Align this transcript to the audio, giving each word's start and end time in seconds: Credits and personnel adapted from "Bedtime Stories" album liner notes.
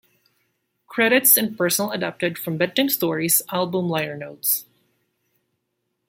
Credits 0.87 1.37
and 1.37 1.55
personnel 1.55 1.91
adapted 1.91 2.35
from 2.39 2.57
"Bedtime 2.57 2.89
Stories" 2.89 3.43
album 3.49 3.87
liner 3.87 4.17
notes. 4.17 4.65